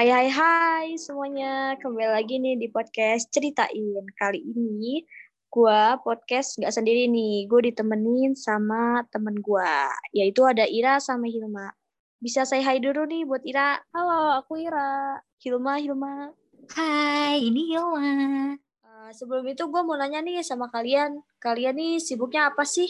[0.00, 4.00] Hai hai hai semuanya, kembali lagi nih di podcast Ceritain.
[4.16, 5.04] Kali ini
[5.52, 9.76] gue podcast nggak sendiri nih, gue ditemenin sama temen gue,
[10.16, 11.76] yaitu ada Ira sama Hilma.
[12.16, 13.76] Bisa saya hai dulu nih buat Ira.
[13.92, 15.20] Halo, aku Ira.
[15.36, 16.32] Hilma, Hilma.
[16.72, 18.56] Hai, ini Hilma.
[18.80, 22.88] Uh, sebelum itu gue mau nanya nih sama kalian, kalian nih sibuknya apa sih?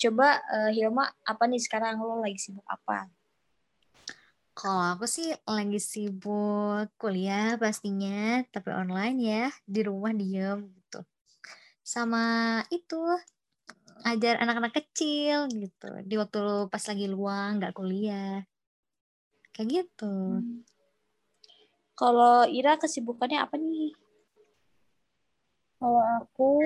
[0.00, 3.12] Coba uh, Hilma, apa nih sekarang lo lagi sibuk apa?
[4.56, 11.04] Kalau aku sih lagi sibuk kuliah pastinya, tapi online ya, di rumah diem gitu.
[11.84, 12.96] Sama itu,
[14.08, 18.48] ajar anak-anak kecil gitu, di waktu pas lagi luang, nggak kuliah.
[19.52, 20.40] Kayak gitu.
[20.40, 20.64] Hmm.
[21.92, 23.92] Kalau Ira kesibukannya apa nih?
[25.76, 26.64] Kalau aku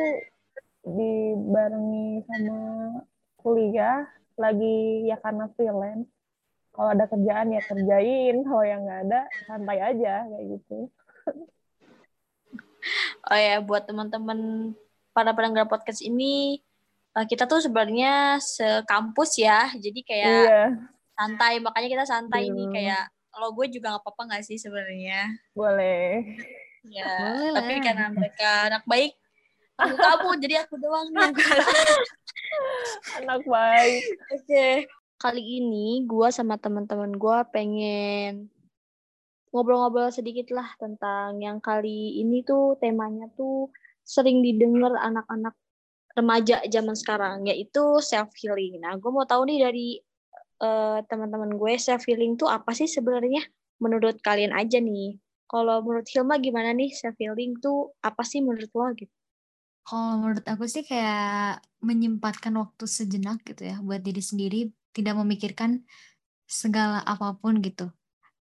[0.86, 2.58] dibarengi sama
[3.34, 4.06] kuliah,
[4.38, 6.06] lagi ya karena freelance,
[6.70, 10.78] kalau ada kerjaan ya kerjain kalau yang nggak ada santai aja kayak gitu.
[13.28, 14.72] Oh ya buat teman-teman
[15.12, 16.62] para pendengar podcast ini
[17.12, 20.64] eh, kita tuh sebenarnya sekampus ya jadi kayak iya.
[21.12, 22.56] santai makanya kita santai iya.
[22.56, 25.28] nih kayak kalau gue juga nggak apa-apa nggak sih sebenarnya?
[25.52, 26.24] Boleh.
[26.88, 29.12] Ya boleh tapi karena mereka anak baik
[29.76, 31.32] aku kamu jadi aku doang nih.
[33.20, 34.02] Anak baik.
[34.32, 34.44] Oke.
[34.44, 38.48] okay kali ini gue sama teman-teman gue pengen
[39.52, 43.68] ngobrol-ngobrol sedikit lah tentang yang kali ini tuh temanya tuh
[44.00, 45.52] sering didengar anak-anak
[46.16, 48.80] remaja zaman sekarang yaitu self healing.
[48.80, 49.88] Nah, gue mau tahu nih dari
[50.64, 53.44] uh, teman-teman gue self healing tuh apa sih sebenarnya
[53.78, 55.20] menurut kalian aja nih.
[55.50, 59.12] Kalau menurut Hilma gimana nih self healing tuh apa sih menurut lo gitu?
[59.84, 65.84] Kalau menurut aku sih kayak menyempatkan waktu sejenak gitu ya buat diri sendiri tidak memikirkan
[66.50, 67.90] segala apa pun gitu.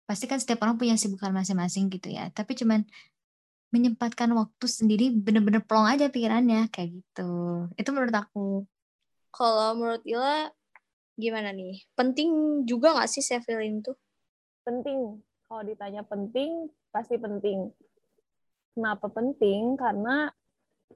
[0.09, 2.32] Pasti kan setiap orang punya sibukan masing-masing gitu ya.
[2.32, 2.84] Tapi cuman
[3.69, 7.31] menyempatkan waktu sendiri bener-bener plong aja pikirannya kayak gitu.
[7.76, 8.64] Itu menurut aku.
[9.28, 10.48] Kalau menurut Ila
[11.20, 11.84] gimana nih?
[11.92, 13.97] Penting juga gak sih self healing tuh?
[14.64, 15.20] Penting.
[15.48, 17.69] Kalau ditanya penting, pasti penting.
[18.72, 19.76] Kenapa penting?
[19.76, 20.32] Karena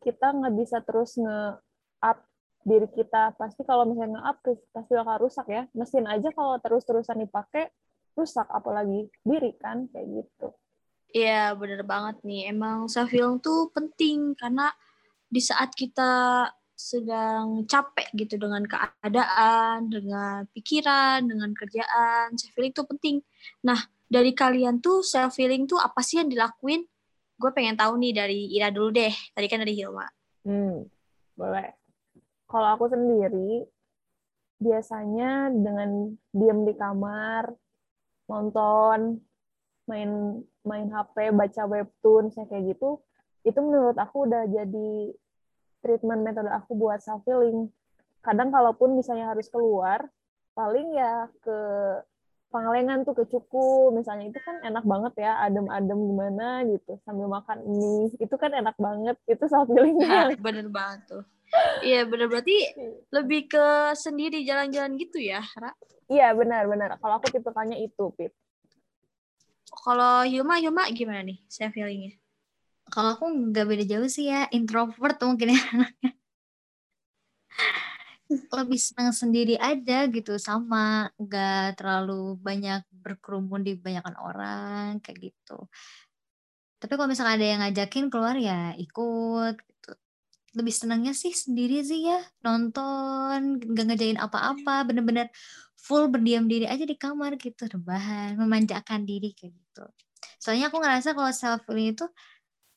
[0.00, 2.18] kita nggak bisa terus nge-up
[2.62, 7.70] diri kita pasti kalau misalnya up pasti bakal rusak ya mesin aja kalau terus-terusan dipakai
[8.14, 10.54] rusak apalagi diri kan kayak gitu
[11.12, 14.72] Iya bener banget nih emang self healing tuh penting karena
[15.28, 22.88] di saat kita sedang capek gitu dengan keadaan, dengan pikiran, dengan kerjaan, self healing tuh
[22.88, 23.20] penting.
[23.60, 23.76] Nah,
[24.08, 26.88] dari kalian tuh self healing tuh apa sih yang dilakuin?
[27.36, 29.12] Gue pengen tahu nih dari Ira dulu deh.
[29.36, 30.08] Tadi kan dari Hilma.
[30.48, 30.88] Hmm,
[31.36, 31.81] boleh
[32.52, 33.64] kalau aku sendiri
[34.60, 37.48] biasanya dengan diam di kamar
[38.28, 39.18] nonton
[39.88, 43.00] main main HP baca webtoon kayak gitu
[43.42, 45.10] itu menurut aku udah jadi
[45.82, 47.72] treatment metode aku buat self healing
[48.22, 50.06] kadang kalaupun misalnya harus keluar
[50.54, 51.58] paling ya ke
[52.52, 57.64] Pangalengan tuh ke Cuku misalnya itu kan enak banget ya adem-adem gimana gitu sambil makan
[57.64, 61.24] mie itu kan enak banget itu self healingnya nah, bener banget tuh
[61.82, 62.56] Iya benar berarti
[63.16, 63.66] lebih ke
[63.98, 65.72] sendiri jalan-jalan gitu ya, Ra?
[66.08, 66.96] Iya benar-benar.
[67.00, 68.32] Kalau aku tipikalnya itu, Pip.
[69.72, 72.16] Kalau Hilma, Hilma gimana nih self healingnya?
[72.92, 75.62] Kalau aku nggak beda jauh sih ya, introvert mungkin ya
[78.52, 85.68] lebih senang sendiri aja gitu sama nggak terlalu banyak berkerumun di banyakan orang kayak gitu
[86.80, 89.56] tapi kalau misalnya ada yang ngajakin keluar ya ikut
[90.52, 95.32] lebih senangnya sih sendiri sih ya nonton gak ngejain apa-apa bener-bener
[95.80, 99.84] full berdiam diri aja di kamar gitu rebahan memanjakan diri kayak gitu.
[100.38, 102.06] Soalnya aku ngerasa kalau self healing itu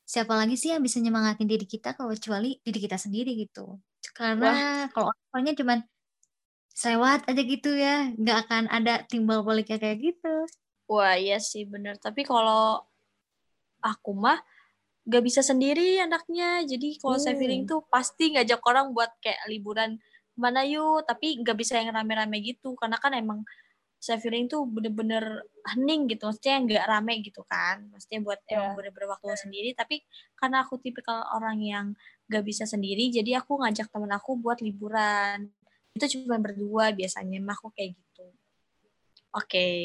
[0.05, 3.77] siapa lagi sih yang bisa nyemangatin diri kita kalau kecuali diri kita sendiri gitu.
[4.15, 5.79] Karena kalau orangnya cuman
[6.75, 10.35] sewat aja gitu ya nggak akan ada timbal baliknya kayak gitu.
[10.89, 12.01] Wah iya sih bener.
[12.01, 12.81] Tapi kalau
[13.85, 14.41] aku mah
[15.05, 16.65] gak bisa sendiri anaknya.
[16.65, 17.23] Jadi kalau hmm.
[17.23, 20.01] saya feeling tuh pasti ngajak orang buat kayak liburan
[20.35, 21.05] mana yuk.
[21.05, 22.73] Tapi gak bisa yang rame-rame gitu.
[22.73, 23.45] Karena kan emang
[24.01, 26.29] saya feeling tuh bener-bener hening gitu.
[26.29, 27.89] Maksudnya nggak rame gitu kan.
[27.89, 28.61] Maksudnya buat yeah.
[28.61, 29.69] emang bener-bener waktu sendiri.
[29.77, 30.01] Tapi
[30.37, 31.85] karena aku tipikal orang yang
[32.25, 35.53] gak bisa sendiri jadi aku ngajak temen aku buat liburan.
[35.93, 37.37] Itu cuma berdua biasanya.
[37.41, 38.25] Mah aku kayak gitu.
[39.37, 39.49] Oke.
[39.49, 39.75] Okay.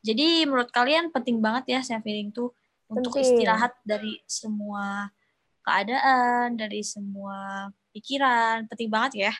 [0.00, 2.56] jadi menurut kalian penting banget ya saya feeling tuh
[2.90, 5.14] untuk istirahat dari semua
[5.62, 8.66] keadaan, dari semua pikiran.
[8.66, 9.32] Penting banget ya.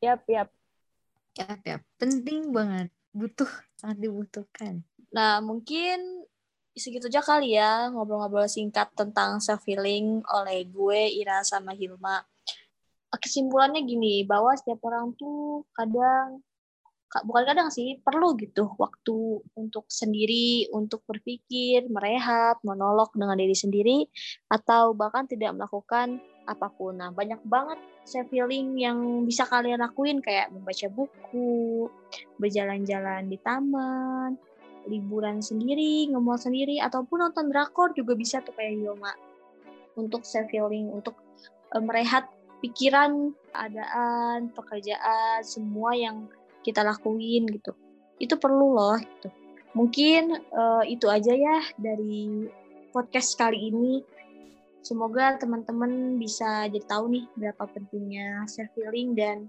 [0.00, 0.48] Yap, yap.
[1.36, 1.82] Yap, yap.
[2.00, 2.88] Penting banget.
[3.12, 4.80] Butuh, sangat dibutuhkan.
[5.12, 6.24] Nah, mungkin
[6.76, 12.20] segitu aja kali ya ngobrol-ngobrol singkat tentang self healing oleh gue Ira sama Hilma.
[13.16, 16.44] Kesimpulannya gini, bahwa setiap orang tuh kadang
[17.06, 24.04] bukan kadang sih perlu gitu waktu untuk sendiri untuk berpikir merehat monolog dengan diri sendiri
[24.50, 30.18] atau bahkan tidak melakukan apa pun nah banyak banget self healing yang bisa kalian lakuin
[30.18, 31.86] kayak membaca buku
[32.42, 34.34] berjalan-jalan di taman
[34.86, 39.12] liburan sendiri, ngemol sendiri, ataupun nonton drakor juga bisa tuh kayak Yoma.
[39.98, 41.18] Untuk self healing, untuk
[41.74, 42.30] uh, merehat
[42.62, 46.30] pikiran, keadaan, pekerjaan, semua yang
[46.66, 47.78] kita lakuin gitu.
[48.18, 49.30] Itu perlu loh gitu.
[49.78, 52.50] Mungkin uh, itu aja ya dari
[52.90, 54.02] podcast kali ini.
[54.82, 59.46] Semoga teman-teman bisa jadi tahu nih berapa pentingnya self healing dan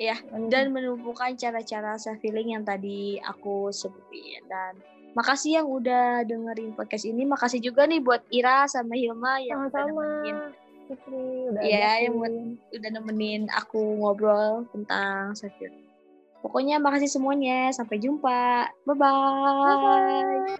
[0.00, 0.16] ya
[0.50, 4.74] dan menumpukan cara-cara self healing yang tadi aku sebutin dan
[5.12, 9.84] makasih yang udah dengerin podcast ini makasih juga nih buat Ira sama Hilma yang Sama-sama.
[9.84, 10.36] udah nemenin
[10.90, 12.02] Fitri, udah ya ajakin.
[12.02, 12.34] yang buat
[12.80, 15.89] udah nemenin aku ngobrol tentang self healing
[16.40, 17.70] pokoknya makasih semuanya.
[17.72, 18.68] Sampai jumpa.
[18.84, 20.50] Bye bye